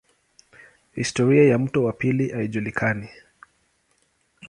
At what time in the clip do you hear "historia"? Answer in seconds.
0.93-1.43